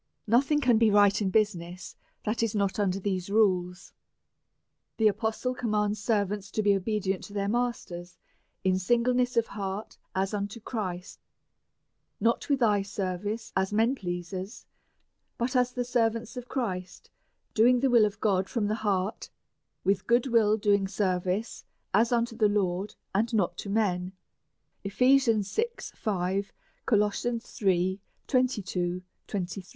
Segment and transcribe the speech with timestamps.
[0.25, 1.95] Nothing can be right in business
[2.25, 3.93] that is not under these rules.
[4.97, 8.17] The apostle commands ser vants to be obedient to their masters,
[8.63, 11.19] in singleness of heart, as unto Christ;
[12.19, 14.65] not with e^e service, as men pleasers,
[15.37, 17.11] but as the servants of Christ,
[17.53, 19.29] doing the will of God from the heart;
[19.83, 24.13] with good will doing sei"ciceas un to the Lord, and not unto men,
[24.83, 24.97] Eph.
[24.97, 25.19] vi.
[25.43, 26.51] 5.
[26.87, 27.03] Col.
[27.03, 27.11] iii.
[27.13, 28.01] 22, 23.
[28.01, 29.03] DEVOUT AND
[29.41, 29.67] HOLY LIFE.